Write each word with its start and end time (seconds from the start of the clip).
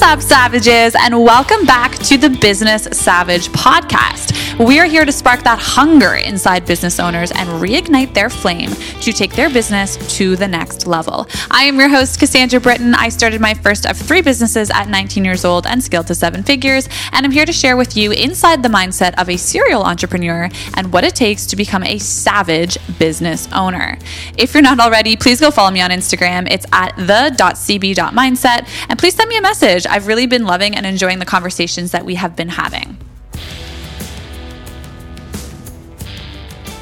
What's 0.00 0.12
up, 0.12 0.22
Savages, 0.22 0.96
and 0.98 1.22
welcome 1.22 1.66
back 1.66 1.92
to 2.04 2.16
the 2.16 2.30
Business 2.30 2.84
Savage 2.84 3.48
podcast. 3.48 4.29
We 4.60 4.78
are 4.78 4.84
here 4.84 5.06
to 5.06 5.10
spark 5.10 5.42
that 5.44 5.58
hunger 5.58 6.16
inside 6.16 6.66
business 6.66 7.00
owners 7.00 7.32
and 7.32 7.48
reignite 7.62 8.12
their 8.12 8.28
flame 8.28 8.68
to 9.00 9.10
take 9.10 9.32
their 9.32 9.48
business 9.48 9.96
to 10.18 10.36
the 10.36 10.46
next 10.46 10.86
level. 10.86 11.26
I 11.50 11.64
am 11.64 11.78
your 11.78 11.88
host, 11.88 12.20
Cassandra 12.20 12.60
Britton. 12.60 12.94
I 12.94 13.08
started 13.08 13.40
my 13.40 13.54
first 13.54 13.86
of 13.86 13.96
three 13.96 14.20
businesses 14.20 14.68
at 14.68 14.90
19 14.90 15.24
years 15.24 15.46
old 15.46 15.66
and 15.66 15.82
scaled 15.82 16.08
to 16.08 16.14
seven 16.14 16.42
figures, 16.42 16.90
and 17.12 17.24
I'm 17.24 17.32
here 17.32 17.46
to 17.46 17.54
share 17.54 17.78
with 17.78 17.96
you 17.96 18.12
inside 18.12 18.62
the 18.62 18.68
mindset 18.68 19.14
of 19.18 19.30
a 19.30 19.38
serial 19.38 19.82
entrepreneur 19.82 20.50
and 20.74 20.92
what 20.92 21.04
it 21.04 21.14
takes 21.14 21.46
to 21.46 21.56
become 21.56 21.82
a 21.82 21.96
savage 21.96 22.76
business 22.98 23.48
owner. 23.54 23.96
If 24.36 24.52
you're 24.52 24.62
not 24.62 24.78
already, 24.78 25.16
please 25.16 25.40
go 25.40 25.50
follow 25.50 25.70
me 25.70 25.80
on 25.80 25.88
Instagram. 25.88 26.46
It's 26.50 26.66
at 26.70 26.94
the.cb.mindset, 26.98 28.68
and 28.90 28.98
please 28.98 29.14
send 29.14 29.30
me 29.30 29.38
a 29.38 29.42
message. 29.42 29.86
I've 29.86 30.06
really 30.06 30.26
been 30.26 30.44
loving 30.44 30.76
and 30.76 30.84
enjoying 30.84 31.18
the 31.18 31.24
conversations 31.24 31.92
that 31.92 32.04
we 32.04 32.16
have 32.16 32.36
been 32.36 32.50
having. 32.50 32.98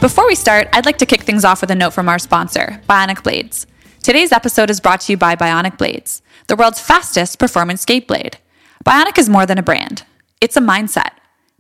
Before 0.01 0.29
we 0.29 0.37
start, 0.37 0.69
I'd 0.73 0.87
like 0.87 0.99
to 0.99 1.07
kick 1.07 1.23
things 1.23 1.45
off 1.45 1.61
with 1.61 1.73
a 1.73 1.75
note 1.75 1.93
from 1.93 2.09
our 2.09 2.21
sponsor, 2.21 2.81
Byonic 2.89 3.25
Blades. 3.25 3.67
Today's 4.01 4.31
episode 4.31 4.71
is 4.71 4.79
brought 4.79 5.01
to 5.03 5.13
you 5.13 5.17
by 5.17 5.35
Byonic 5.35 5.77
Blades, 5.77 6.23
the 6.47 6.55
world's 6.55 6.79
fastest 6.79 7.41
performance 7.41 7.83
skate 7.83 8.07
blade. 8.07 8.39
Byonic 8.87 9.19
is 9.19 9.29
more 9.29 9.45
than 9.45 9.59
a 9.59 9.63
brand, 9.63 10.05
it's 10.41 10.57
a 10.57 10.61
mindset. 10.61 11.11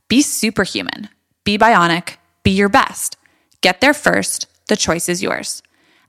Be 0.06 0.22
superhuman, 0.22 1.08
be 1.42 1.58
Byonic, 1.58 2.14
be 2.44 2.52
your 2.52 2.68
best. 2.68 3.16
Get 3.60 3.80
there 3.80 3.92
first, 3.92 4.46
the 4.68 4.76
choice 4.76 5.08
is 5.08 5.20
yours. 5.20 5.60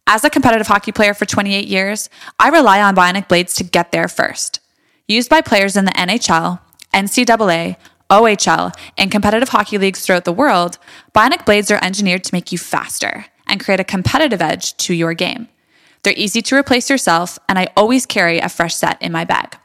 As 0.05 0.23
a 0.23 0.29
competitive 0.29 0.67
hockey 0.67 0.91
player 0.91 1.15
for 1.15 1.25
28 1.25 1.67
years, 1.67 2.11
I 2.37 2.49
rely 2.49 2.79
on 2.79 2.95
Byonic 2.95 3.27
Blades 3.27 3.55
to 3.55 3.63
get 3.63 3.91
there 3.91 4.07
first. 4.07 4.59
Used 5.07 5.31
by 5.31 5.41
players 5.41 5.75
in 5.75 5.85
the 5.85 5.91
NHL, 5.93 6.59
NCAA, 6.93 7.77
OHL, 8.09 8.73
and 8.97 9.11
competitive 9.11 9.49
hockey 9.49 9.77
leagues 9.77 10.01
throughout 10.01 10.25
the 10.25 10.33
world, 10.33 10.79
Byonic 11.13 11.45
blades 11.45 11.69
are 11.71 11.83
engineered 11.83 12.23
to 12.25 12.33
make 12.33 12.51
you 12.51 12.57
faster 12.57 13.25
and 13.47 13.59
create 13.59 13.79
a 13.79 13.83
competitive 13.83 14.41
edge 14.41 14.75
to 14.77 14.93
your 14.93 15.13
game. 15.13 15.47
They're 16.03 16.13
easy 16.15 16.41
to 16.43 16.55
replace 16.55 16.89
yourself, 16.89 17.37
and 17.47 17.59
I 17.59 17.67
always 17.75 18.05
carry 18.05 18.39
a 18.39 18.47
fresh 18.49 18.75
set 18.75 19.01
in 19.01 19.11
my 19.11 19.25
bag. 19.25 19.57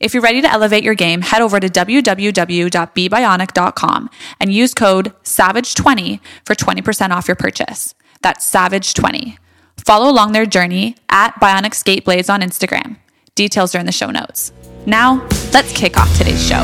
If 0.00 0.12
you're 0.14 0.22
ready 0.22 0.42
to 0.42 0.50
elevate 0.50 0.82
your 0.82 0.96
game, 0.96 1.22
head 1.22 1.40
over 1.42 1.60
to 1.60 1.68
www.bebionic.com 1.68 4.10
and 4.40 4.52
use 4.52 4.74
code 4.74 5.12
SAVAGE20 5.22 6.18
for 6.44 6.56
20% 6.56 7.10
off 7.10 7.28
your 7.28 7.36
purchase. 7.36 7.94
That's 8.20 8.50
SAVAGE20. 8.50 9.36
Follow 9.84 10.10
along 10.10 10.32
their 10.32 10.46
journey 10.46 10.96
at 11.08 11.36
Byonic 11.36 11.74
Skate 11.74 12.04
Blades 12.04 12.28
on 12.28 12.40
Instagram. 12.40 12.96
Details 13.34 13.74
are 13.74 13.78
in 13.78 13.86
the 13.86 13.92
show 13.92 14.10
notes. 14.10 14.52
Now, 14.86 15.26
let's 15.52 15.72
kick 15.72 15.96
off 15.96 16.14
today's 16.18 16.46
show. 16.46 16.62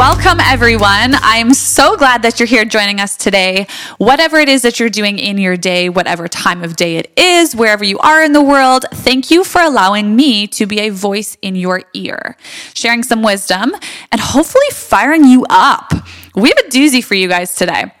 Welcome, 0.00 0.40
everyone. 0.40 1.14
I'm 1.20 1.52
so 1.52 1.94
glad 1.94 2.22
that 2.22 2.40
you're 2.40 2.46
here 2.46 2.64
joining 2.64 3.00
us 3.00 3.18
today. 3.18 3.66
Whatever 3.98 4.38
it 4.38 4.48
is 4.48 4.62
that 4.62 4.80
you're 4.80 4.88
doing 4.88 5.18
in 5.18 5.36
your 5.36 5.58
day, 5.58 5.90
whatever 5.90 6.26
time 6.26 6.64
of 6.64 6.74
day 6.74 6.96
it 6.96 7.12
is, 7.18 7.54
wherever 7.54 7.84
you 7.84 7.98
are 7.98 8.22
in 8.24 8.32
the 8.32 8.40
world, 8.40 8.86
thank 8.94 9.30
you 9.30 9.44
for 9.44 9.60
allowing 9.60 10.16
me 10.16 10.46
to 10.46 10.64
be 10.64 10.80
a 10.80 10.88
voice 10.88 11.36
in 11.42 11.54
your 11.54 11.82
ear, 11.92 12.38
sharing 12.72 13.02
some 13.02 13.22
wisdom 13.22 13.74
and 14.10 14.22
hopefully 14.22 14.64
firing 14.72 15.24
you 15.24 15.44
up. 15.50 15.92
We 16.34 16.48
have 16.48 16.56
a 16.56 16.70
doozy 16.70 17.04
for 17.04 17.14
you 17.14 17.28
guys 17.28 17.54
today. 17.54 17.92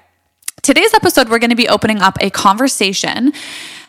Today's 0.62 0.94
episode, 0.94 1.28
we're 1.28 1.38
going 1.38 1.50
to 1.50 1.54
be 1.56 1.68
opening 1.68 2.00
up 2.00 2.16
a 2.22 2.30
conversation 2.30 3.34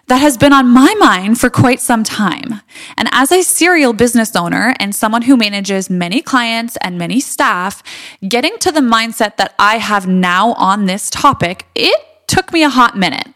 that 0.07 0.17
has 0.17 0.37
been 0.37 0.53
on 0.53 0.67
my 0.67 0.93
mind 0.99 1.39
for 1.39 1.49
quite 1.49 1.79
some 1.79 2.03
time. 2.03 2.61
And 2.97 3.07
as 3.11 3.31
a 3.31 3.43
serial 3.43 3.93
business 3.93 4.35
owner 4.35 4.73
and 4.79 4.93
someone 4.93 5.21
who 5.23 5.37
manages 5.37 5.89
many 5.89 6.21
clients 6.21 6.77
and 6.81 6.97
many 6.97 7.19
staff, 7.19 7.81
getting 8.27 8.57
to 8.59 8.71
the 8.71 8.81
mindset 8.81 9.37
that 9.37 9.55
I 9.57 9.77
have 9.77 10.07
now 10.07 10.53
on 10.53 10.85
this 10.85 11.09
topic, 11.09 11.65
it 11.75 11.99
took 12.27 12.51
me 12.51 12.63
a 12.63 12.69
hot 12.69 12.97
minute. 12.97 13.27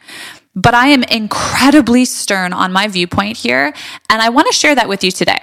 But 0.56 0.74
I 0.74 0.88
am 0.88 1.04
incredibly 1.04 2.06
stern 2.06 2.54
on 2.54 2.72
my 2.72 2.88
viewpoint 2.88 3.38
here, 3.38 3.74
and 4.10 4.22
I 4.22 4.30
want 4.30 4.48
to 4.48 4.54
share 4.54 4.76
that 4.76 4.88
with 4.88 5.04
you 5.04 5.12
today. 5.12 5.40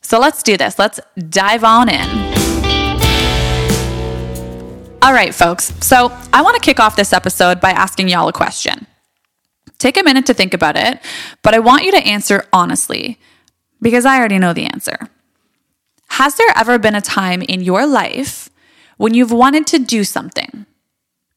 So 0.00 0.20
let's 0.20 0.42
do 0.42 0.56
this. 0.56 0.78
Let's 0.78 1.00
dive 1.28 1.64
on 1.64 1.88
in. 1.88 2.08
All 5.02 5.12
right, 5.12 5.34
folks. 5.34 5.72
So 5.84 6.16
I 6.32 6.42
want 6.42 6.54
to 6.54 6.60
kick 6.60 6.78
off 6.78 6.94
this 6.96 7.12
episode 7.12 7.60
by 7.60 7.70
asking 7.70 8.08
y'all 8.08 8.28
a 8.28 8.32
question. 8.32 8.86
Take 9.84 9.98
a 9.98 10.02
minute 10.02 10.24
to 10.24 10.32
think 10.32 10.54
about 10.54 10.78
it, 10.78 10.98
but 11.42 11.52
I 11.52 11.58
want 11.58 11.84
you 11.84 11.90
to 11.90 11.98
answer 11.98 12.46
honestly 12.54 13.18
because 13.82 14.06
I 14.06 14.18
already 14.18 14.38
know 14.38 14.54
the 14.54 14.64
answer. 14.64 14.96
Has 16.08 16.36
there 16.36 16.48
ever 16.56 16.78
been 16.78 16.94
a 16.94 17.02
time 17.02 17.42
in 17.42 17.60
your 17.60 17.86
life 17.86 18.48
when 18.96 19.12
you've 19.12 19.30
wanted 19.30 19.66
to 19.66 19.78
do 19.78 20.02
something? 20.02 20.64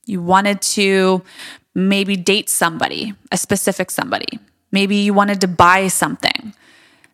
You 0.06 0.22
wanted 0.22 0.62
to 0.78 1.24
maybe 1.76 2.16
date 2.16 2.50
somebody, 2.50 3.14
a 3.34 3.38
specific 3.38 3.92
somebody. 3.92 4.40
Maybe 4.72 4.96
you 4.96 5.14
wanted 5.14 5.42
to 5.42 5.50
buy 5.50 5.90
something. 5.90 6.54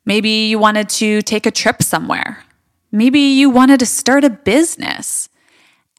Maybe 0.05 0.29
you 0.29 0.59
wanted 0.59 0.88
to 1.01 1.23
take 1.23 1.47
a 1.47 1.51
trip 1.51 1.81
somewhere. 1.81 2.43
Maybe 2.91 3.22
you 3.22 3.49
wanted 3.49 3.79
to 3.79 3.88
start 3.88 4.23
a 4.23 4.29
business. 4.29 5.29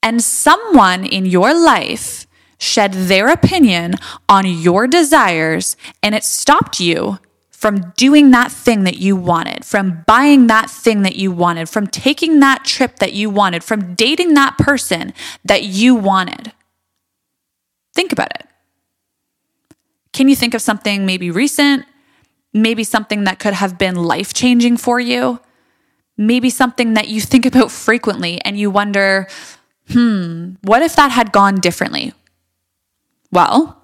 And 0.00 0.22
someone 0.22 1.04
in 1.04 1.26
your 1.26 1.52
life 1.52 2.28
shed 2.64 2.92
their 2.92 3.28
opinion 3.28 3.94
on 4.28 4.46
your 4.46 4.86
desires 4.86 5.76
and 6.02 6.14
it 6.14 6.24
stopped 6.24 6.80
you 6.80 7.18
from 7.50 7.92
doing 7.96 8.30
that 8.30 8.52
thing 8.52 8.84
that 8.84 8.98
you 8.98 9.16
wanted, 9.16 9.64
from 9.64 10.02
buying 10.06 10.48
that 10.48 10.68
thing 10.68 11.02
that 11.02 11.16
you 11.16 11.32
wanted, 11.32 11.66
from 11.68 11.86
taking 11.86 12.40
that 12.40 12.62
trip 12.64 12.96
that 12.98 13.14
you 13.14 13.30
wanted, 13.30 13.64
from 13.64 13.94
dating 13.94 14.34
that 14.34 14.58
person 14.58 15.14
that 15.44 15.62
you 15.62 15.94
wanted. 15.94 16.52
Think 17.94 18.12
about 18.12 18.34
it. 18.34 18.46
Can 20.12 20.28
you 20.28 20.36
think 20.36 20.52
of 20.52 20.60
something 20.60 21.06
maybe 21.06 21.30
recent? 21.30 21.86
Maybe 22.52 22.84
something 22.84 23.24
that 23.24 23.38
could 23.38 23.54
have 23.54 23.78
been 23.78 23.96
life 23.96 24.34
changing 24.34 24.76
for 24.76 25.00
you? 25.00 25.40
Maybe 26.16 26.50
something 26.50 26.94
that 26.94 27.08
you 27.08 27.20
think 27.20 27.46
about 27.46 27.70
frequently 27.70 28.40
and 28.42 28.58
you 28.58 28.70
wonder, 28.70 29.26
hmm, 29.88 30.54
what 30.62 30.82
if 30.82 30.96
that 30.96 31.10
had 31.10 31.32
gone 31.32 31.56
differently? 31.56 32.12
Well, 33.34 33.82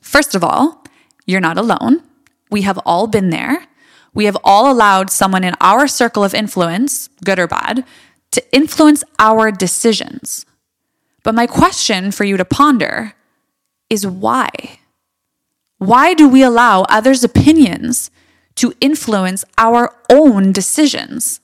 first 0.00 0.34
of 0.34 0.42
all, 0.42 0.84
you're 1.24 1.40
not 1.40 1.56
alone. 1.56 2.02
We 2.50 2.62
have 2.62 2.78
all 2.84 3.06
been 3.06 3.30
there. 3.30 3.68
We 4.12 4.24
have 4.24 4.36
all 4.42 4.70
allowed 4.70 5.08
someone 5.08 5.44
in 5.44 5.54
our 5.60 5.86
circle 5.86 6.24
of 6.24 6.34
influence, 6.34 7.08
good 7.24 7.38
or 7.38 7.46
bad, 7.46 7.84
to 8.32 8.42
influence 8.52 9.04
our 9.20 9.52
decisions. 9.52 10.44
But 11.22 11.36
my 11.36 11.46
question 11.46 12.10
for 12.10 12.24
you 12.24 12.36
to 12.36 12.44
ponder 12.44 13.14
is 13.88 14.04
why? 14.04 14.80
Why 15.78 16.12
do 16.12 16.28
we 16.28 16.42
allow 16.42 16.82
others' 16.82 17.22
opinions 17.22 18.10
to 18.56 18.74
influence 18.80 19.44
our 19.58 19.94
own 20.10 20.50
decisions? 20.50 21.40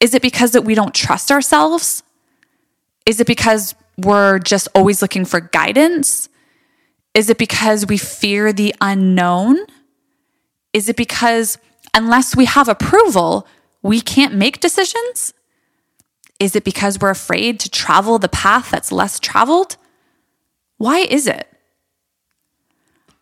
Is 0.00 0.12
it 0.12 0.20
because 0.20 0.52
that 0.52 0.64
we 0.64 0.74
don't 0.74 0.94
trust 0.94 1.32
ourselves? 1.32 2.02
Is 3.06 3.20
it 3.20 3.26
because 3.26 3.74
we're 4.04 4.38
just 4.38 4.68
always 4.74 5.02
looking 5.02 5.24
for 5.24 5.40
guidance? 5.40 6.28
Is 7.14 7.30
it 7.30 7.38
because 7.38 7.86
we 7.86 7.98
fear 7.98 8.52
the 8.52 8.74
unknown? 8.80 9.58
Is 10.72 10.88
it 10.88 10.96
because 10.96 11.58
unless 11.94 12.36
we 12.36 12.44
have 12.44 12.68
approval, 12.68 13.46
we 13.82 14.00
can't 14.00 14.34
make 14.34 14.60
decisions? 14.60 15.34
Is 16.38 16.56
it 16.56 16.64
because 16.64 16.98
we're 16.98 17.10
afraid 17.10 17.60
to 17.60 17.70
travel 17.70 18.18
the 18.18 18.28
path 18.28 18.70
that's 18.70 18.92
less 18.92 19.20
traveled? 19.20 19.76
Why 20.78 21.00
is 21.00 21.26
it? 21.26 21.46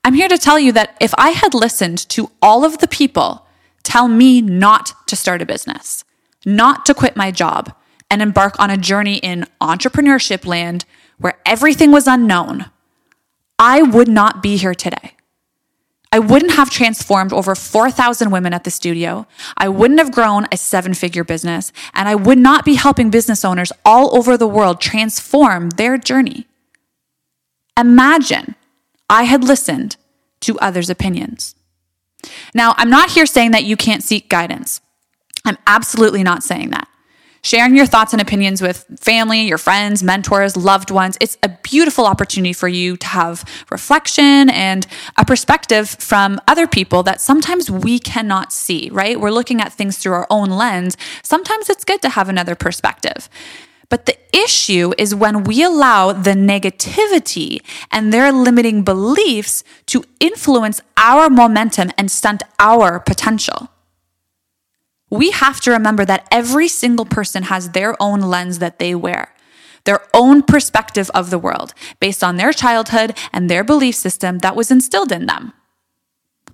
I'm 0.04 0.14
here 0.14 0.28
to 0.28 0.38
tell 0.38 0.58
you 0.58 0.72
that 0.72 0.96
if 1.00 1.12
I 1.18 1.30
had 1.30 1.54
listened 1.54 2.08
to 2.10 2.30
all 2.40 2.64
of 2.64 2.78
the 2.78 2.88
people 2.88 3.46
tell 3.82 4.06
me 4.08 4.40
not 4.40 4.92
to 5.08 5.16
start 5.16 5.42
a 5.42 5.46
business, 5.46 6.04
not 6.46 6.86
to 6.86 6.94
quit 6.94 7.16
my 7.16 7.30
job, 7.30 7.74
and 8.10 8.22
embark 8.22 8.58
on 8.58 8.70
a 8.70 8.76
journey 8.76 9.16
in 9.16 9.46
entrepreneurship 9.60 10.46
land 10.46 10.84
where 11.18 11.38
everything 11.44 11.90
was 11.90 12.06
unknown, 12.06 12.66
I 13.58 13.82
would 13.82 14.08
not 14.08 14.42
be 14.42 14.56
here 14.56 14.74
today. 14.74 15.14
I 16.10 16.18
wouldn't 16.18 16.52
have 16.52 16.70
transformed 16.70 17.32
over 17.34 17.54
4,000 17.54 18.30
women 18.30 18.54
at 18.54 18.64
the 18.64 18.70
studio. 18.70 19.26
I 19.58 19.68
wouldn't 19.68 20.00
have 20.00 20.12
grown 20.12 20.46
a 20.50 20.56
seven 20.56 20.94
figure 20.94 21.24
business, 21.24 21.70
and 21.92 22.08
I 22.08 22.14
would 22.14 22.38
not 22.38 22.64
be 22.64 22.74
helping 22.74 23.10
business 23.10 23.44
owners 23.44 23.72
all 23.84 24.16
over 24.16 24.36
the 24.36 24.46
world 24.46 24.80
transform 24.80 25.70
their 25.70 25.98
journey. 25.98 26.46
Imagine 27.76 28.54
I 29.10 29.24
had 29.24 29.44
listened 29.44 29.96
to 30.40 30.58
others' 30.60 30.88
opinions. 30.88 31.54
Now, 32.54 32.74
I'm 32.78 32.90
not 32.90 33.10
here 33.10 33.26
saying 33.26 33.50
that 33.50 33.64
you 33.64 33.76
can't 33.76 34.02
seek 34.02 34.28
guidance. 34.28 34.80
I'm 35.44 35.58
absolutely 35.66 36.22
not 36.22 36.42
saying 36.42 36.70
that. 36.70 36.87
Sharing 37.48 37.76
your 37.76 37.86
thoughts 37.86 38.12
and 38.12 38.20
opinions 38.20 38.60
with 38.60 38.84
family, 39.00 39.48
your 39.48 39.56
friends, 39.56 40.02
mentors, 40.02 40.54
loved 40.54 40.90
ones, 40.90 41.16
it's 41.18 41.38
a 41.42 41.48
beautiful 41.48 42.04
opportunity 42.04 42.52
for 42.52 42.68
you 42.68 42.98
to 42.98 43.06
have 43.06 43.42
reflection 43.70 44.50
and 44.50 44.86
a 45.16 45.24
perspective 45.24 45.88
from 45.88 46.42
other 46.46 46.66
people 46.66 47.02
that 47.04 47.22
sometimes 47.22 47.70
we 47.70 48.00
cannot 48.00 48.52
see, 48.52 48.90
right? 48.92 49.18
We're 49.18 49.30
looking 49.30 49.62
at 49.62 49.72
things 49.72 49.96
through 49.96 50.12
our 50.12 50.26
own 50.28 50.50
lens. 50.50 50.98
Sometimes 51.22 51.70
it's 51.70 51.86
good 51.86 52.02
to 52.02 52.10
have 52.10 52.28
another 52.28 52.54
perspective. 52.54 53.30
But 53.88 54.04
the 54.04 54.18
issue 54.36 54.92
is 54.98 55.14
when 55.14 55.44
we 55.44 55.62
allow 55.62 56.12
the 56.12 56.34
negativity 56.34 57.60
and 57.90 58.12
their 58.12 58.30
limiting 58.30 58.84
beliefs 58.84 59.64
to 59.86 60.04
influence 60.20 60.82
our 60.98 61.30
momentum 61.30 61.92
and 61.96 62.10
stunt 62.10 62.42
our 62.58 63.00
potential. 63.00 63.70
We 65.10 65.30
have 65.30 65.60
to 65.62 65.70
remember 65.70 66.04
that 66.04 66.28
every 66.30 66.68
single 66.68 67.06
person 67.06 67.44
has 67.44 67.70
their 67.70 68.00
own 68.00 68.20
lens 68.20 68.58
that 68.58 68.78
they 68.78 68.94
wear, 68.94 69.34
their 69.84 70.00
own 70.12 70.42
perspective 70.42 71.10
of 71.14 71.30
the 71.30 71.38
world 71.38 71.72
based 72.00 72.22
on 72.22 72.36
their 72.36 72.52
childhood 72.52 73.16
and 73.32 73.48
their 73.48 73.64
belief 73.64 73.94
system 73.94 74.38
that 74.38 74.56
was 74.56 74.70
instilled 74.70 75.12
in 75.12 75.26
them. 75.26 75.52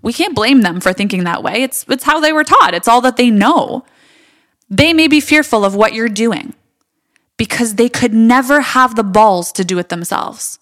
We 0.03 0.13
can't 0.13 0.35
blame 0.35 0.61
them 0.61 0.81
for 0.81 0.93
thinking 0.93 1.25
that 1.25 1.43
way. 1.43 1.63
It's, 1.63 1.85
it's 1.89 2.05
how 2.05 2.21
they 2.21 2.33
were 2.33 2.45
taught, 2.45 2.75
it's 2.75 2.89
all 2.89 3.01
that 3.01 3.17
they 3.17 3.31
know. 3.31 3.85
They 4.71 4.93
may 4.93 5.09
be 5.09 5.21
fearful 5.21 5.65
of 5.65 5.75
what 5.75 5.95
you're 5.95 6.09
doing 6.09 6.55
because 7.37 7.75
they 7.75 7.89
could 7.89 8.15
never 8.15 8.61
have 8.61 8.97
the 8.97 9.05
balls 9.05 9.53
to 9.53 9.65
do 9.65 9.79
it 9.79 9.89
themselves. 9.89 10.59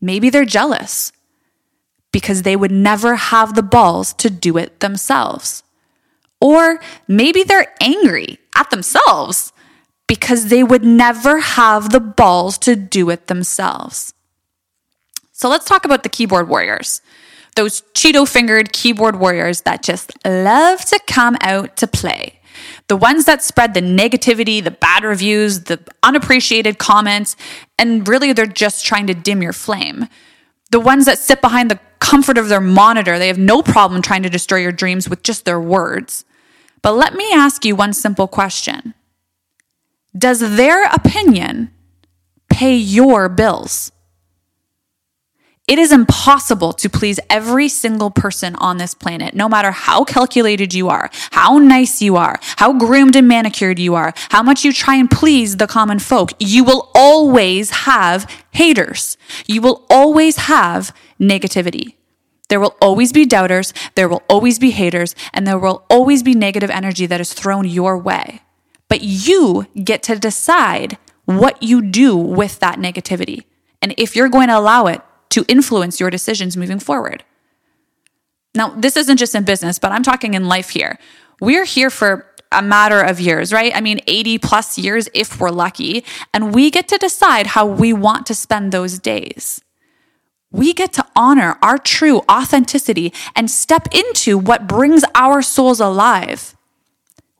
Maybe 0.00 0.30
they're 0.30 0.44
jealous 0.44 1.12
because 2.12 2.42
they 2.42 2.56
would 2.56 2.70
never 2.70 3.16
have 3.16 3.54
the 3.54 3.62
balls 3.62 4.12
to 4.14 4.30
do 4.30 4.56
it 4.56 4.80
themselves. 4.80 5.62
Or 6.40 6.80
maybe 7.06 7.42
they're 7.42 7.74
angry 7.80 8.38
at 8.56 8.70
themselves 8.70 9.52
because 10.06 10.46
they 10.46 10.62
would 10.62 10.84
never 10.84 11.38
have 11.38 11.90
the 11.90 12.00
balls 12.00 12.58
to 12.58 12.76
do 12.76 13.10
it 13.10 13.26
themselves. 13.26 14.14
So 15.32 15.48
let's 15.48 15.66
talk 15.66 15.84
about 15.84 16.02
the 16.02 16.08
keyboard 16.08 16.48
warriors. 16.48 17.00
Those 17.54 17.82
Cheeto 17.92 18.26
fingered 18.26 18.72
keyboard 18.72 19.16
warriors 19.16 19.62
that 19.62 19.82
just 19.82 20.12
love 20.24 20.84
to 20.86 21.00
come 21.06 21.36
out 21.40 21.76
to 21.76 21.86
play. 21.86 22.40
The 22.88 22.96
ones 22.96 23.24
that 23.26 23.42
spread 23.42 23.74
the 23.74 23.80
negativity, 23.80 24.62
the 24.62 24.70
bad 24.70 25.04
reviews, 25.04 25.64
the 25.64 25.80
unappreciated 26.02 26.78
comments, 26.78 27.36
and 27.78 28.08
really 28.08 28.32
they're 28.32 28.46
just 28.46 28.84
trying 28.84 29.06
to 29.08 29.14
dim 29.14 29.42
your 29.42 29.52
flame. 29.52 30.08
The 30.70 30.80
ones 30.80 31.06
that 31.06 31.18
sit 31.18 31.40
behind 31.40 31.70
the 31.70 31.78
comfort 32.00 32.38
of 32.38 32.48
their 32.48 32.60
monitor, 32.60 33.18
they 33.18 33.28
have 33.28 33.38
no 33.38 33.62
problem 33.62 34.02
trying 34.02 34.22
to 34.22 34.30
destroy 34.30 34.58
your 34.58 34.72
dreams 34.72 35.08
with 35.08 35.22
just 35.22 35.44
their 35.44 35.60
words. 35.60 36.24
But 36.82 36.92
let 36.92 37.14
me 37.14 37.32
ask 37.32 37.64
you 37.64 37.74
one 37.74 37.92
simple 37.92 38.28
question 38.28 38.94
Does 40.16 40.56
their 40.56 40.84
opinion 40.84 41.70
pay 42.48 42.76
your 42.76 43.28
bills? 43.28 43.92
It 45.68 45.78
is 45.78 45.92
impossible 45.92 46.72
to 46.72 46.88
please 46.88 47.20
every 47.28 47.68
single 47.68 48.10
person 48.10 48.56
on 48.56 48.78
this 48.78 48.94
planet, 48.94 49.34
no 49.34 49.50
matter 49.50 49.70
how 49.70 50.02
calculated 50.02 50.72
you 50.72 50.88
are, 50.88 51.10
how 51.30 51.58
nice 51.58 52.00
you 52.00 52.16
are, 52.16 52.40
how 52.56 52.72
groomed 52.72 53.14
and 53.14 53.28
manicured 53.28 53.78
you 53.78 53.94
are, 53.94 54.14
how 54.30 54.42
much 54.42 54.64
you 54.64 54.72
try 54.72 54.94
and 54.94 55.10
please 55.10 55.58
the 55.58 55.66
common 55.66 55.98
folk. 55.98 56.30
You 56.40 56.64
will 56.64 56.90
always 56.94 57.68
have 57.70 58.24
haters. 58.52 59.18
You 59.46 59.60
will 59.60 59.84
always 59.90 60.38
have 60.38 60.96
negativity. 61.20 61.97
There 62.48 62.60
will 62.60 62.76
always 62.80 63.12
be 63.12 63.26
doubters, 63.26 63.74
there 63.94 64.08
will 64.08 64.22
always 64.28 64.58
be 64.58 64.70
haters, 64.70 65.14
and 65.32 65.46
there 65.46 65.58
will 65.58 65.84
always 65.90 66.22
be 66.22 66.34
negative 66.34 66.70
energy 66.70 67.06
that 67.06 67.20
is 67.20 67.32
thrown 67.32 67.66
your 67.66 67.98
way. 67.98 68.40
But 68.88 69.02
you 69.02 69.66
get 69.82 70.02
to 70.04 70.18
decide 70.18 70.96
what 71.26 71.62
you 71.62 71.82
do 71.82 72.16
with 72.16 72.58
that 72.60 72.78
negativity 72.78 73.44
and 73.82 73.94
if 73.98 74.16
you're 74.16 74.28
going 74.28 74.48
to 74.48 74.58
allow 74.58 74.86
it 74.86 75.02
to 75.30 75.44
influence 75.46 76.00
your 76.00 76.10
decisions 76.10 76.56
moving 76.56 76.78
forward. 76.78 77.22
Now, 78.54 78.70
this 78.70 78.96
isn't 78.96 79.18
just 79.18 79.34
in 79.34 79.44
business, 79.44 79.78
but 79.78 79.92
I'm 79.92 80.02
talking 80.02 80.34
in 80.34 80.48
life 80.48 80.70
here. 80.70 80.98
We're 81.40 81.66
here 81.66 81.90
for 81.90 82.26
a 82.50 82.62
matter 82.62 83.00
of 83.00 83.20
years, 83.20 83.52
right? 83.52 83.76
I 83.76 83.80
mean, 83.80 84.00
80 84.06 84.38
plus 84.38 84.78
years 84.78 85.08
if 85.12 85.38
we're 85.38 85.50
lucky, 85.50 86.04
and 86.32 86.54
we 86.54 86.70
get 86.70 86.88
to 86.88 86.98
decide 86.98 87.48
how 87.48 87.66
we 87.66 87.92
want 87.92 88.26
to 88.26 88.34
spend 88.34 88.72
those 88.72 88.98
days. 88.98 89.60
We 90.50 90.72
get 90.72 90.92
to 90.94 91.06
honor 91.14 91.58
our 91.62 91.78
true 91.78 92.22
authenticity 92.30 93.12
and 93.36 93.50
step 93.50 93.88
into 93.92 94.38
what 94.38 94.66
brings 94.66 95.04
our 95.14 95.42
souls 95.42 95.80
alive. 95.80 96.56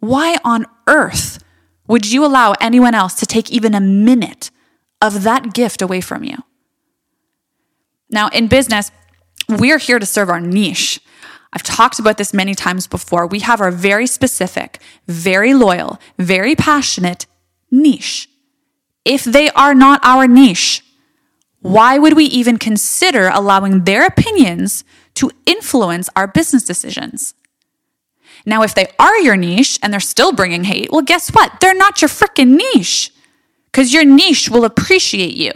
Why 0.01 0.37
on 0.45 0.67
earth 0.87 1.43
would 1.87 2.11
you 2.11 2.25
allow 2.25 2.55
anyone 2.61 2.95
else 2.95 3.15
to 3.15 3.27
take 3.27 3.51
even 3.51 3.75
a 3.75 3.81
minute 3.81 4.51
of 5.01 5.23
that 5.23 5.55
gift 5.55 5.81
away 5.81 6.01
from 6.01 6.23
you? 6.23 6.37
Now, 8.11 8.29
in 8.29 8.47
business, 8.47 8.91
we're 9.49 9.79
here 9.79 9.99
to 9.99 10.07
serve 10.07 10.29
our 10.29 10.41
niche. 10.41 11.01
I've 11.53 11.63
talked 11.63 11.99
about 11.99 12.19
this 12.19 12.35
many 12.35 12.55
times 12.55 12.87
before. 12.87 13.27
We 13.27 13.41
have 13.41 13.61
our 13.61 13.71
very 13.71 14.07
specific, 14.07 14.81
very 15.07 15.55
loyal, 15.55 15.99
very 16.19 16.55
passionate 16.55 17.27
niche. 17.71 18.29
If 19.05 19.25
they 19.25 19.49
are 19.51 19.75
not 19.75 20.01
our 20.05 20.27
niche, 20.27 20.83
why 21.61 21.99
would 21.99 22.15
we 22.15 22.25
even 22.25 22.57
consider 22.57 23.29
allowing 23.29 23.85
their 23.85 24.07
opinions 24.07 24.85
to 25.15 25.31
influence 25.47 26.09
our 26.15 26.27
business 26.27 26.63
decisions? 26.63 27.35
Now, 28.47 28.63
if 28.63 28.75
they 28.75 28.87
are 28.99 29.19
your 29.19 29.37
niche 29.37 29.79
and 29.83 29.93
they're 29.93 30.01
still 30.01 30.33
bringing 30.33 30.65
hate, 30.65 30.91
well, 30.93 31.03
guess 31.03 31.31
what? 31.31 31.61
They're 31.61 31.75
not 31.75 32.01
your 32.01 32.09
freaking 32.09 32.57
niche 32.75 33.13
because 33.67 33.93
your 33.93 34.05
niche 34.05 34.49
will 34.49 34.65
appreciate 34.65 35.35
you. 35.35 35.53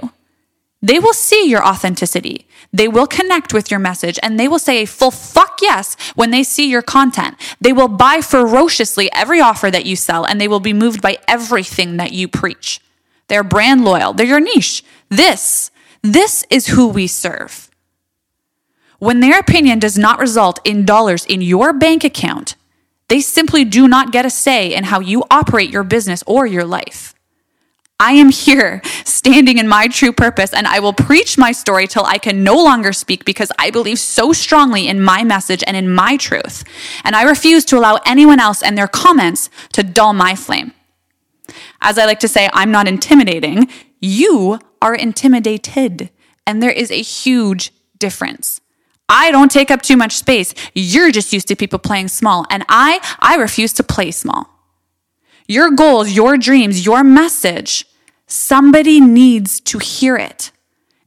They 0.83 0.99
will 0.99 1.15
see 1.15 1.49
your 1.49 1.65
authenticity. 1.65 2.47
They 2.73 2.89
will 2.89 3.07
connect 3.07 3.55
with 3.55 3.71
your 3.71 3.79
message 3.79 4.19
and 4.23 4.39
they 4.39 4.49
will 4.49 4.59
say 4.59 4.83
a 4.83 4.87
full 4.87 5.11
fuck 5.11 5.59
yes 5.63 5.95
when 6.15 6.31
they 6.31 6.43
see 6.43 6.69
your 6.69 6.83
content. 6.83 7.37
They 7.61 7.73
will 7.73 7.89
buy 7.89 8.21
ferociously 8.21 9.11
every 9.13 9.41
offer 9.41 9.71
that 9.71 9.87
you 9.87 9.95
sell 9.95 10.25
and 10.25 10.41
they 10.41 10.49
will 10.49 10.61
be 10.61 10.73
moved 10.73 11.01
by 11.01 11.19
everything 11.29 11.99
that 11.99 12.13
you 12.13 12.29
preach. 12.29 12.81
They're 13.29 13.45
brand 13.45 13.85
loyal. 13.85 14.13
They're 14.13 14.27
your 14.27 14.41
niche. 14.41 14.85
This, 15.09 15.71
this 16.03 16.45
is 16.51 16.69
who 16.69 16.89
we 16.89 17.07
serve. 17.07 17.71
When 18.99 19.21
their 19.21 19.39
opinion 19.39 19.79
does 19.79 19.99
not 19.99 20.21
result 20.21 20.61
in 20.65 20.85
dollars 20.85 21.25
in 21.25 21.43
your 21.43 21.73
bank 21.73 22.05
account, 22.05 22.55
they 23.09 23.21
simply 23.21 23.65
do 23.65 23.89
not 23.89 24.13
get 24.13 24.25
a 24.25 24.31
say 24.31 24.75
in 24.75 24.85
how 24.85 25.01
you 25.01 25.25
operate 25.31 25.71
your 25.71 25.83
business 25.83 26.23
or 26.27 26.47
your 26.47 26.65
life. 26.65 27.15
I 28.01 28.13
am 28.13 28.31
here 28.31 28.81
standing 29.05 29.59
in 29.59 29.69
my 29.69 29.87
true 29.89 30.13
purpose, 30.13 30.53
and 30.53 30.67
I 30.67 30.81
will 30.81 30.93
preach 30.93 31.39
my 31.39 31.53
story 31.53 31.87
till 31.87 32.05
I 32.05 32.19
can 32.19 32.43
no 32.43 32.57
longer 32.57 32.93
speak 32.93 33.25
because 33.25 33.53
I 33.59 33.71
believe 33.71 33.99
so 33.99 34.33
strongly 34.33 34.89
in 34.89 35.01
my 35.03 35.23
message 35.25 35.63
and 35.67 35.77
in 35.77 35.93
my 35.93 36.17
truth. 36.17 36.65
And 37.05 37.15
I 37.15 37.23
refuse 37.23 37.65
to 37.67 37.79
allow 37.79 38.01
anyone 38.05 38.41
else 38.41 38.63
and 38.63 38.77
their 38.77 38.89
comments 38.89 39.51
to 39.73 39.83
dull 39.83 40.15
my 40.15 40.35
flame. 40.35 40.73
As 41.81 41.99
I 41.99 42.07
like 42.07 42.21
to 42.21 42.29
say, 42.29 42.49
I'm 42.53 42.73
not 42.73 42.89
intimidating. 42.89 43.69
You 44.03 44.59
are 44.83 44.95
intimidated. 44.95 46.11
And 46.47 46.63
there 46.63 46.71
is 46.71 46.91
a 46.91 47.01
huge 47.01 47.73
difference. 47.99 48.61
I 49.09 49.31
don't 49.31 49.51
take 49.51 49.71
up 49.71 49.81
too 49.81 49.97
much 49.97 50.17
space. 50.17 50.53
You're 50.75 51.11
just 51.11 51.33
used 51.33 51.49
to 51.49 51.57
people 51.57 51.79
playing 51.79 52.09
small. 52.09 52.45
And 52.51 52.65
I, 52.69 53.01
I 53.21 53.37
refuse 53.37 53.73
to 53.75 53.83
play 53.83 54.11
small. 54.11 54.51
Your 55.49 55.71
goals, 55.71 56.13
your 56.13 56.37
dreams, 56.37 56.85
your 56.85 57.03
message 57.03 57.87
Somebody 58.33 58.99
needs 58.99 59.61
to 59.61 59.79
hear 59.79 60.17
it. 60.17 60.53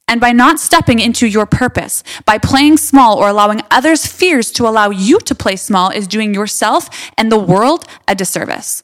And 0.07 0.21
by 0.21 0.31
not 0.31 0.59
stepping 0.59 0.99
into 0.99 1.25
your 1.25 1.47
purpose, 1.47 2.03
by 2.23 2.37
playing 2.37 2.77
small 2.77 3.17
or 3.17 3.27
allowing 3.27 3.63
others' 3.71 4.05
fears 4.05 4.51
to 4.51 4.67
allow 4.67 4.91
you 4.91 5.17
to 5.21 5.33
play 5.33 5.55
small, 5.55 5.89
is 5.89 6.07
doing 6.07 6.35
yourself 6.35 6.87
and 7.17 7.31
the 7.31 7.39
world 7.39 7.85
a 8.07 8.13
disservice. 8.13 8.83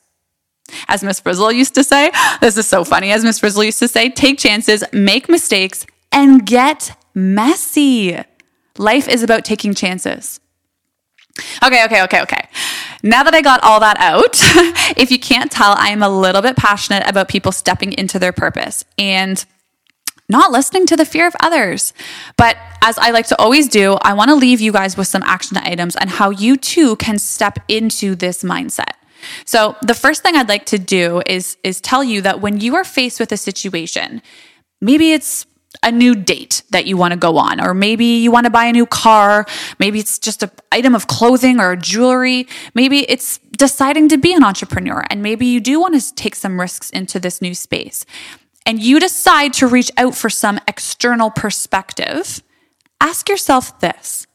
As 0.87 1.03
Miss 1.03 1.19
Frizzle 1.19 1.51
used 1.51 1.75
to 1.75 1.83
say, 1.83 2.11
this 2.39 2.57
is 2.57 2.67
so 2.67 2.83
funny. 2.83 3.11
As 3.11 3.23
Miss 3.23 3.39
Frizzle 3.39 3.63
used 3.63 3.79
to 3.79 3.87
say, 3.87 4.09
take 4.09 4.37
chances, 4.37 4.83
make 4.93 5.29
mistakes, 5.29 5.85
and 6.11 6.45
get 6.45 6.97
messy. 7.13 8.19
Life 8.77 9.07
is 9.07 9.23
about 9.23 9.45
taking 9.45 9.73
chances. 9.73 10.39
Okay, 11.63 11.85
okay, 11.85 12.03
okay, 12.03 12.21
okay. 12.21 12.49
Now 13.03 13.23
that 13.23 13.33
I 13.33 13.41
got 13.41 13.63
all 13.63 13.79
that 13.79 13.97
out, 13.99 14.35
if 14.97 15.11
you 15.11 15.19
can't 15.19 15.51
tell, 15.51 15.75
I 15.77 15.89
am 15.89 16.03
a 16.03 16.09
little 16.09 16.41
bit 16.41 16.55
passionate 16.55 17.07
about 17.07 17.29
people 17.29 17.51
stepping 17.51 17.93
into 17.93 18.19
their 18.19 18.31
purpose 18.31 18.85
and 18.97 19.43
not 20.29 20.51
listening 20.51 20.85
to 20.87 20.95
the 20.95 21.05
fear 21.05 21.27
of 21.27 21.35
others. 21.39 21.93
But 22.37 22.57
as 22.81 22.97
I 22.97 23.11
like 23.11 23.27
to 23.27 23.39
always 23.39 23.67
do, 23.67 23.97
I 24.01 24.13
want 24.13 24.29
to 24.29 24.35
leave 24.35 24.61
you 24.61 24.71
guys 24.71 24.97
with 24.97 25.07
some 25.07 25.23
action 25.23 25.57
items 25.57 25.95
on 25.95 26.07
how 26.07 26.29
you 26.29 26.57
too 26.57 26.95
can 26.97 27.19
step 27.19 27.59
into 27.67 28.15
this 28.15 28.43
mindset. 28.43 28.93
So, 29.45 29.75
the 29.81 29.93
first 29.93 30.23
thing 30.23 30.35
I'd 30.35 30.49
like 30.49 30.65
to 30.67 30.79
do 30.79 31.21
is 31.25 31.57
is 31.63 31.81
tell 31.81 32.03
you 32.03 32.21
that 32.21 32.41
when 32.41 32.59
you 32.59 32.75
are 32.75 32.83
faced 32.83 33.19
with 33.19 33.31
a 33.31 33.37
situation, 33.37 34.21
maybe 34.81 35.13
it's 35.13 35.45
a 35.83 35.91
new 35.91 36.15
date 36.15 36.63
that 36.69 36.85
you 36.85 36.97
want 36.97 37.13
to 37.13 37.17
go 37.17 37.37
on, 37.37 37.61
or 37.61 37.73
maybe 37.73 38.05
you 38.05 38.31
want 38.31 38.45
to 38.45 38.49
buy 38.49 38.65
a 38.65 38.71
new 38.71 38.85
car. 38.85 39.45
Maybe 39.79 39.99
it's 39.99 40.19
just 40.19 40.43
an 40.43 40.51
item 40.71 40.93
of 40.93 41.07
clothing 41.07 41.59
or 41.59 41.75
jewelry. 41.75 42.47
Maybe 42.73 43.09
it's 43.09 43.39
deciding 43.57 44.09
to 44.09 44.17
be 44.17 44.33
an 44.33 44.43
entrepreneur, 44.43 45.03
and 45.09 45.23
maybe 45.23 45.45
you 45.45 45.59
do 45.59 45.79
want 45.79 45.99
to 45.99 46.15
take 46.15 46.35
some 46.35 46.59
risks 46.59 46.89
into 46.89 47.19
this 47.19 47.41
new 47.41 47.55
space. 47.55 48.05
And 48.65 48.81
you 48.81 48.99
decide 48.99 49.53
to 49.53 49.67
reach 49.67 49.91
out 49.97 50.15
for 50.15 50.29
some 50.29 50.59
external 50.67 51.31
perspective. 51.31 52.43
Ask 52.99 53.27
yourself 53.29 53.79
this 53.79 54.27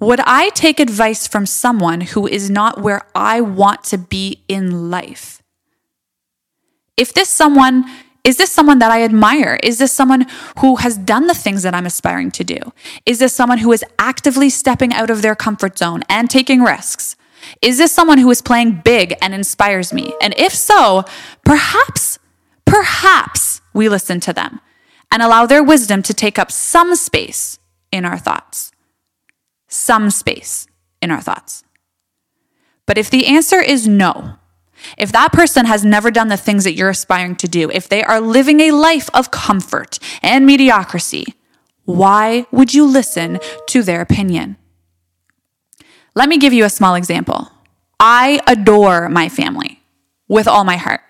Would 0.00 0.20
I 0.20 0.50
take 0.50 0.80
advice 0.80 1.26
from 1.26 1.46
someone 1.46 2.00
who 2.00 2.26
is 2.26 2.50
not 2.50 2.80
where 2.80 3.02
I 3.14 3.40
want 3.40 3.84
to 3.84 3.98
be 3.98 4.44
in 4.48 4.90
life? 4.90 5.42
If 6.96 7.14
this 7.14 7.28
someone 7.28 7.84
is 8.24 8.38
this 8.38 8.50
someone 8.50 8.78
that 8.78 8.90
I 8.90 9.02
admire? 9.02 9.58
Is 9.62 9.76
this 9.78 9.92
someone 9.92 10.26
who 10.60 10.76
has 10.76 10.96
done 10.96 11.26
the 11.26 11.34
things 11.34 11.62
that 11.62 11.74
I'm 11.74 11.84
aspiring 11.84 12.30
to 12.30 12.42
do? 12.42 12.56
Is 13.04 13.18
this 13.18 13.34
someone 13.34 13.58
who 13.58 13.70
is 13.70 13.84
actively 13.98 14.48
stepping 14.48 14.94
out 14.94 15.10
of 15.10 15.20
their 15.20 15.36
comfort 15.36 15.76
zone 15.76 16.02
and 16.08 16.30
taking 16.30 16.62
risks? 16.62 17.16
Is 17.60 17.76
this 17.76 17.92
someone 17.92 18.16
who 18.16 18.30
is 18.30 18.40
playing 18.40 18.80
big 18.82 19.14
and 19.20 19.34
inspires 19.34 19.92
me? 19.92 20.14
And 20.22 20.32
if 20.38 20.54
so, 20.54 21.04
perhaps, 21.44 22.18
perhaps 22.64 23.60
we 23.74 23.90
listen 23.90 24.20
to 24.20 24.32
them 24.32 24.62
and 25.10 25.22
allow 25.22 25.44
their 25.44 25.62
wisdom 25.62 26.02
to 26.04 26.14
take 26.14 26.38
up 26.38 26.50
some 26.50 26.96
space 26.96 27.58
in 27.92 28.06
our 28.06 28.16
thoughts. 28.16 28.72
Some 29.74 30.10
space 30.10 30.68
in 31.02 31.10
our 31.10 31.20
thoughts. 31.20 31.64
But 32.86 32.96
if 32.96 33.10
the 33.10 33.26
answer 33.26 33.60
is 33.60 33.88
no, 33.88 34.34
if 34.96 35.10
that 35.10 35.32
person 35.32 35.66
has 35.66 35.84
never 35.84 36.12
done 36.12 36.28
the 36.28 36.36
things 36.36 36.62
that 36.62 36.74
you're 36.74 36.90
aspiring 36.90 37.34
to 37.36 37.48
do, 37.48 37.68
if 37.72 37.88
they 37.88 38.04
are 38.04 38.20
living 38.20 38.60
a 38.60 38.70
life 38.70 39.10
of 39.12 39.32
comfort 39.32 39.98
and 40.22 40.46
mediocrity, 40.46 41.24
why 41.86 42.46
would 42.52 42.72
you 42.72 42.86
listen 42.86 43.40
to 43.66 43.82
their 43.82 44.00
opinion? 44.00 44.56
Let 46.14 46.28
me 46.28 46.38
give 46.38 46.52
you 46.52 46.64
a 46.64 46.70
small 46.70 46.94
example. 46.94 47.50
I 47.98 48.40
adore 48.46 49.08
my 49.08 49.28
family 49.28 49.82
with 50.28 50.46
all 50.46 50.62
my 50.62 50.76
heart. 50.76 51.00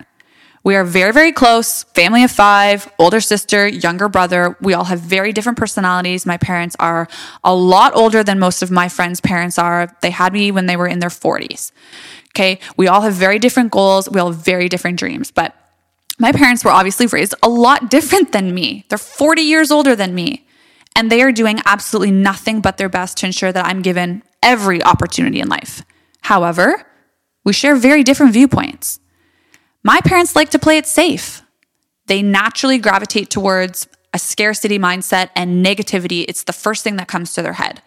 We 0.64 0.76
are 0.76 0.84
very, 0.84 1.12
very 1.12 1.30
close, 1.30 1.82
family 1.94 2.24
of 2.24 2.30
five, 2.30 2.90
older 2.98 3.20
sister, 3.20 3.68
younger 3.68 4.08
brother. 4.08 4.56
We 4.62 4.72
all 4.72 4.84
have 4.84 4.98
very 4.98 5.30
different 5.30 5.58
personalities. 5.58 6.24
My 6.24 6.38
parents 6.38 6.74
are 6.80 7.06
a 7.44 7.54
lot 7.54 7.94
older 7.94 8.24
than 8.24 8.38
most 8.38 8.62
of 8.62 8.70
my 8.70 8.88
friends' 8.88 9.20
parents 9.20 9.58
are. 9.58 9.94
They 10.00 10.10
had 10.10 10.32
me 10.32 10.50
when 10.50 10.64
they 10.64 10.76
were 10.76 10.88
in 10.88 11.00
their 11.00 11.10
40s. 11.10 11.70
Okay. 12.30 12.60
We 12.78 12.88
all 12.88 13.02
have 13.02 13.12
very 13.12 13.38
different 13.38 13.72
goals. 13.72 14.08
We 14.08 14.18
all 14.18 14.32
have 14.32 14.42
very 14.42 14.70
different 14.70 14.98
dreams. 14.98 15.30
But 15.30 15.54
my 16.18 16.32
parents 16.32 16.64
were 16.64 16.70
obviously 16.70 17.06
raised 17.06 17.34
a 17.42 17.48
lot 17.48 17.90
different 17.90 18.32
than 18.32 18.54
me. 18.54 18.86
They're 18.88 18.98
40 18.98 19.42
years 19.42 19.70
older 19.70 19.94
than 19.94 20.14
me. 20.14 20.46
And 20.96 21.10
they 21.12 21.20
are 21.22 21.32
doing 21.32 21.60
absolutely 21.66 22.12
nothing 22.12 22.62
but 22.62 22.78
their 22.78 22.88
best 22.88 23.18
to 23.18 23.26
ensure 23.26 23.52
that 23.52 23.66
I'm 23.66 23.82
given 23.82 24.22
every 24.42 24.82
opportunity 24.82 25.40
in 25.40 25.48
life. 25.48 25.82
However, 26.22 26.86
we 27.44 27.52
share 27.52 27.76
very 27.76 28.02
different 28.02 28.32
viewpoints. 28.32 29.00
My 29.84 30.00
parents 30.00 30.34
like 30.34 30.48
to 30.50 30.58
play 30.58 30.78
it 30.78 30.86
safe. 30.86 31.42
They 32.06 32.22
naturally 32.22 32.78
gravitate 32.78 33.28
towards 33.28 33.86
a 34.14 34.18
scarcity 34.18 34.78
mindset 34.78 35.28
and 35.36 35.64
negativity. 35.64 36.24
It's 36.26 36.44
the 36.44 36.54
first 36.54 36.82
thing 36.82 36.96
that 36.96 37.06
comes 37.06 37.34
to 37.34 37.42
their 37.42 37.52
head. 37.52 37.82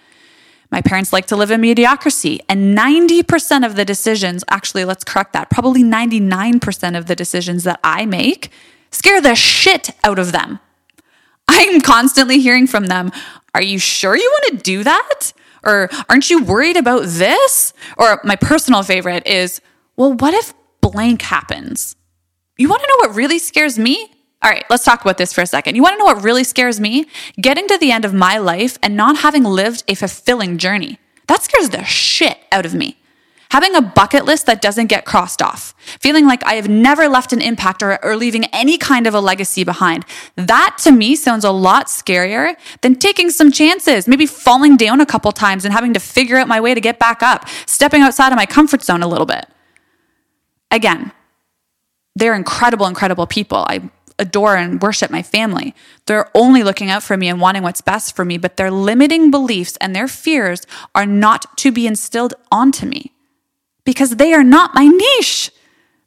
My 0.69 0.81
parents 0.81 1.11
like 1.11 1.25
to 1.27 1.35
live 1.35 1.49
in 1.49 1.61
mediocrity, 1.61 2.41
and 2.49 2.77
90% 2.77 3.65
of 3.65 3.75
the 3.75 3.85
decisions, 3.85 4.43
actually, 4.49 4.85
let's 4.85 5.03
correct 5.03 5.33
that, 5.33 5.49
probably 5.49 5.81
99% 5.81 6.97
of 6.97 7.05
the 7.07 7.15
decisions 7.15 7.63
that 7.63 7.79
I 7.83 8.05
make 8.05 8.51
scare 8.91 9.21
the 9.21 9.35
shit 9.35 9.89
out 10.03 10.19
of 10.19 10.31
them. 10.31 10.59
I'm 11.47 11.81
constantly 11.81 12.39
hearing 12.39 12.67
from 12.67 12.87
them, 12.87 13.11
Are 13.55 13.61
you 13.61 13.79
sure 13.79 14.15
you 14.15 14.29
want 14.29 14.57
to 14.57 14.63
do 14.63 14.83
that? 14.83 15.31
Or 15.63 15.89
aren't 16.09 16.29
you 16.29 16.43
worried 16.43 16.77
about 16.77 17.03
this? 17.05 17.73
Or 17.97 18.21
my 18.23 18.35
personal 18.35 18.83
favorite 18.83 19.25
is, 19.25 19.61
Well, 19.95 20.13
what 20.13 20.33
if 20.33 20.53
blank 20.91 21.21
happens? 21.21 21.95
You 22.57 22.69
want 22.69 22.81
to 22.81 22.87
know 22.87 23.07
what 23.07 23.15
really 23.15 23.39
scares 23.39 23.77
me? 23.77 24.11
All 24.43 24.51
right, 24.51 24.65
let's 24.69 24.83
talk 24.83 25.01
about 25.01 25.17
this 25.17 25.33
for 25.33 25.41
a 25.41 25.47
second. 25.47 25.75
You 25.75 25.81
want 25.81 25.93
to 25.93 25.97
know 25.99 26.05
what 26.05 26.23
really 26.23 26.43
scares 26.43 26.79
me? 26.79 27.07
Getting 27.41 27.67
to 27.67 27.77
the 27.77 27.91
end 27.91 28.05
of 28.05 28.13
my 28.13 28.37
life 28.37 28.77
and 28.83 28.95
not 28.95 29.17
having 29.17 29.43
lived 29.43 29.83
a 29.87 29.95
fulfilling 29.95 30.57
journey. 30.57 30.99
That 31.27 31.43
scares 31.43 31.69
the 31.69 31.83
shit 31.83 32.37
out 32.51 32.65
of 32.65 32.73
me. 32.73 32.97
Having 33.51 33.75
a 33.75 33.81
bucket 33.81 34.25
list 34.25 34.45
that 34.45 34.61
doesn't 34.61 34.87
get 34.87 35.05
crossed 35.05 35.41
off, 35.41 35.73
feeling 36.01 36.25
like 36.25 36.45
I 36.45 36.55
have 36.55 36.67
never 36.67 37.07
left 37.07 37.31
an 37.31 37.41
impact 37.41 37.81
or, 37.81 38.03
or 38.03 38.17
leaving 38.17 38.45
any 38.45 38.77
kind 38.77 39.07
of 39.07 39.13
a 39.13 39.21
legacy 39.21 39.63
behind. 39.63 40.05
That 40.35 40.77
to 40.83 40.91
me 40.91 41.15
sounds 41.15 41.45
a 41.45 41.51
lot 41.51 41.87
scarier 41.87 42.55
than 42.81 42.95
taking 42.95 43.29
some 43.29 43.51
chances, 43.51 44.07
maybe 44.07 44.25
falling 44.25 44.75
down 44.75 44.99
a 44.99 45.05
couple 45.05 45.31
times 45.31 45.63
and 45.63 45.73
having 45.73 45.93
to 45.93 45.99
figure 45.99 46.37
out 46.37 46.47
my 46.47 46.59
way 46.59 46.73
to 46.73 46.81
get 46.81 46.99
back 46.99 47.23
up, 47.23 47.47
stepping 47.65 48.01
outside 48.01 48.33
of 48.33 48.35
my 48.35 48.45
comfort 48.45 48.83
zone 48.83 49.01
a 49.01 49.07
little 49.07 49.25
bit. 49.25 49.47
Again, 50.71 51.11
they're 52.15 52.35
incredible, 52.35 52.87
incredible 52.87 53.27
people. 53.27 53.65
I 53.67 53.89
adore 54.19 54.55
and 54.55 54.81
worship 54.81 55.11
my 55.11 55.21
family. 55.21 55.75
They're 56.05 56.29
only 56.33 56.63
looking 56.63 56.89
out 56.89 57.03
for 57.03 57.15
me 57.15 57.27
and 57.27 57.39
wanting 57.39 57.63
what's 57.63 57.81
best 57.81 58.15
for 58.15 58.25
me, 58.25 58.37
but 58.37 58.57
their 58.57 58.71
limiting 58.71 59.29
beliefs 59.29 59.77
and 59.79 59.95
their 59.95 60.07
fears 60.07 60.65
are 60.95 61.05
not 61.05 61.57
to 61.57 61.71
be 61.71 61.85
instilled 61.85 62.33
onto 62.51 62.85
me 62.85 63.11
because 63.85 64.15
they 64.15 64.33
are 64.33 64.43
not 64.43 64.73
my 64.73 64.87
niche. 64.87 65.51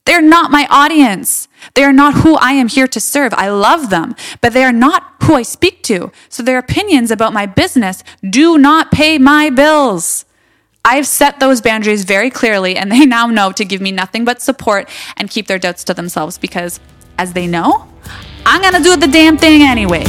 They're 0.06 0.22
not 0.22 0.50
my 0.50 0.66
audience. 0.70 1.46
They 1.74 1.84
are 1.84 1.92
not 1.92 2.14
who 2.14 2.34
I 2.36 2.52
am 2.52 2.68
here 2.68 2.88
to 2.88 2.98
serve. 3.00 3.32
I 3.34 3.48
love 3.48 3.90
them, 3.90 4.14
but 4.40 4.52
they 4.52 4.64
are 4.64 4.72
not 4.72 5.14
who 5.22 5.34
I 5.34 5.42
speak 5.42 5.82
to. 5.84 6.10
So 6.28 6.42
their 6.42 6.58
opinions 6.58 7.10
about 7.10 7.32
my 7.32 7.46
business 7.46 8.02
do 8.28 8.58
not 8.58 8.90
pay 8.90 9.18
my 9.18 9.50
bills. 9.50 10.24
I've 10.84 11.06
set 11.06 11.40
those 11.40 11.60
boundaries 11.60 12.04
very 12.04 12.30
clearly, 12.30 12.76
and 12.76 12.90
they 12.90 13.04
now 13.04 13.26
know 13.26 13.52
to 13.52 13.64
give 13.64 13.80
me 13.80 13.92
nothing 13.92 14.24
but 14.24 14.40
support 14.40 14.88
and 15.16 15.28
keep 15.28 15.46
their 15.46 15.58
doubts 15.58 15.84
to 15.84 15.94
themselves 15.94 16.38
because, 16.38 16.80
as 17.18 17.34
they 17.34 17.46
know, 17.46 17.86
I'm 18.46 18.62
gonna 18.62 18.82
do 18.82 18.96
the 18.96 19.06
damn 19.06 19.36
thing 19.36 19.62
anyways. 19.62 20.08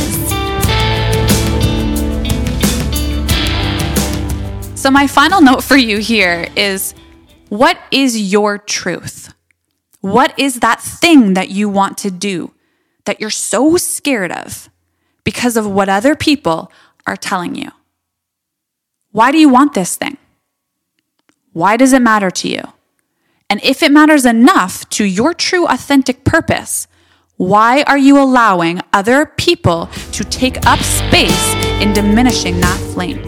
So, 4.80 4.90
my 4.90 5.08
final 5.08 5.42
note 5.42 5.64
for 5.64 5.76
you 5.78 5.98
here 6.00 6.48
is 6.56 6.96
what 7.50 7.78
is 7.92 8.32
your 8.32 8.58
truth? 8.58 9.34
What 10.00 10.34
is 10.40 10.62
that 10.62 10.82
thing 10.82 11.34
that 11.34 11.50
you 11.50 11.70
want 11.70 11.98
to 12.00 12.10
do 12.10 12.54
that 13.06 13.20
you're 13.20 13.30
so 13.30 13.76
scared 13.78 14.32
of 14.32 14.70
because 15.24 15.58
of 15.58 15.70
what 15.70 15.90
other 15.90 16.16
people 16.16 16.72
are 17.06 17.18
telling 17.18 17.56
you? 17.56 17.72
Why 19.12 19.32
do 19.32 19.38
you 19.38 19.50
want 19.50 19.74
this 19.74 19.98
thing? 19.98 20.18
Why 21.54 21.78
does 21.78 21.94
it 21.94 22.02
matter 22.02 22.32
to 22.32 22.48
you? 22.48 22.64
And 23.50 23.62
if 23.64 23.84
it 23.84 23.92
matters 23.92 24.26
enough 24.26 24.88
to 24.92 25.04
your 25.04 25.34
true 25.34 25.68
authentic 25.68 26.24
purpose, 26.24 26.88
why 27.36 27.84
are 27.84 27.98
you 27.98 28.18
allowing 28.18 28.82
other 28.94 29.26
people 29.26 29.88
to 30.14 30.24
take 30.24 30.66
up 30.66 30.80
space 30.80 31.54
in 31.82 31.92
diminishing 31.92 32.60
that 32.62 32.80
flame? 32.94 33.26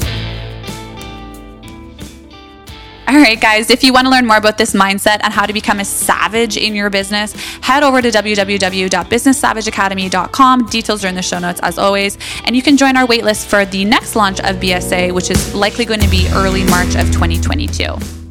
All 3.06 3.16
right, 3.16 3.38
guys, 3.40 3.70
if 3.70 3.84
you 3.84 3.92
want 3.92 4.06
to 4.06 4.12
learn 4.12 4.26
more 4.26 4.38
about 4.38 4.58
this 4.58 4.74
mindset 4.74 5.20
and 5.24 5.34
how 5.34 5.46
to 5.46 5.52
become 5.52 5.82
a 5.82 5.86
savage 5.86 6.56
in 6.56 6.74
your 6.74 6.90
business, 6.90 7.34
head 7.62 7.84
over 7.84 8.02
to 8.02 8.10
www.businesssavageacademy.com. 8.10 10.66
Details 10.68 11.04
are 11.04 11.10
in 11.10 11.16
the 11.16 11.22
show 11.22 11.40
notes 11.40 11.60
as 11.64 11.78
always. 11.78 12.18
And 12.46 12.56
you 12.56 12.62
can 12.62 12.78
join 12.78 12.96
our 12.96 13.06
waitlist 13.06 13.48
for 13.48 13.66
the 13.66 13.84
next 13.84 14.16
launch 14.16 14.40
of 14.40 14.56
BSA, 14.56 15.14
which 15.14 15.30
is 15.30 15.54
likely 15.54 15.84
going 15.84 16.00
to 16.00 16.10
be 16.10 16.30
early 16.34 16.64
March 16.64 16.96
of 16.96 17.12
2022. 17.12 18.23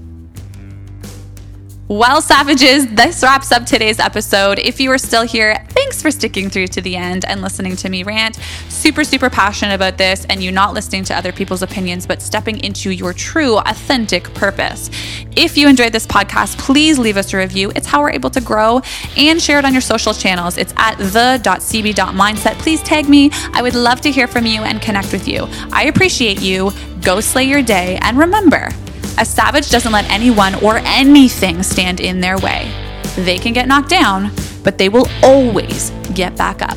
Well, 1.92 2.22
savages, 2.22 2.86
this 2.86 3.22
wraps 3.22 3.52
up 3.52 3.66
today's 3.66 3.98
episode. 3.98 4.58
If 4.58 4.80
you 4.80 4.90
are 4.92 4.96
still 4.96 5.24
here, 5.24 5.62
thanks 5.68 6.00
for 6.00 6.10
sticking 6.10 6.48
through 6.48 6.68
to 6.68 6.80
the 6.80 6.96
end 6.96 7.26
and 7.26 7.42
listening 7.42 7.76
to 7.76 7.90
me 7.90 8.02
rant. 8.02 8.36
Super, 8.70 9.04
super 9.04 9.28
passionate 9.28 9.74
about 9.74 9.98
this 9.98 10.24
and 10.30 10.42
you 10.42 10.50
not 10.50 10.72
listening 10.72 11.04
to 11.04 11.14
other 11.14 11.32
people's 11.32 11.60
opinions, 11.60 12.06
but 12.06 12.22
stepping 12.22 12.64
into 12.64 12.92
your 12.92 13.12
true, 13.12 13.58
authentic 13.58 14.32
purpose. 14.32 14.88
If 15.36 15.58
you 15.58 15.68
enjoyed 15.68 15.92
this 15.92 16.06
podcast, 16.06 16.56
please 16.56 16.98
leave 16.98 17.18
us 17.18 17.34
a 17.34 17.36
review. 17.36 17.70
It's 17.76 17.86
how 17.86 18.00
we're 18.00 18.12
able 18.12 18.30
to 18.30 18.40
grow 18.40 18.80
and 19.18 19.38
share 19.38 19.58
it 19.58 19.66
on 19.66 19.74
your 19.74 19.82
social 19.82 20.14
channels. 20.14 20.56
It's 20.56 20.72
at 20.78 20.96
the.cb.mindset. 20.96 22.54
Please 22.54 22.82
tag 22.82 23.06
me. 23.06 23.28
I 23.52 23.60
would 23.60 23.74
love 23.74 24.00
to 24.00 24.10
hear 24.10 24.26
from 24.26 24.46
you 24.46 24.62
and 24.62 24.80
connect 24.80 25.12
with 25.12 25.28
you. 25.28 25.46
I 25.70 25.84
appreciate 25.88 26.40
you. 26.40 26.72
Go 27.02 27.20
slay 27.20 27.44
your 27.44 27.62
day. 27.62 27.98
And 28.00 28.16
remember, 28.16 28.70
a 29.18 29.24
savage 29.24 29.70
doesn't 29.70 29.92
let 29.92 30.08
anyone 30.10 30.54
or 30.56 30.78
anything 30.78 31.62
stand 31.62 32.00
in 32.00 32.20
their 32.20 32.38
way. 32.38 32.70
They 33.16 33.38
can 33.38 33.52
get 33.52 33.68
knocked 33.68 33.90
down, 33.90 34.30
but 34.64 34.78
they 34.78 34.88
will 34.88 35.06
always 35.22 35.90
get 36.14 36.36
back 36.36 36.62
up. 36.62 36.76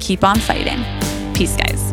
Keep 0.00 0.24
on 0.24 0.38
fighting. 0.38 0.82
Peace, 1.34 1.56
guys. 1.56 1.85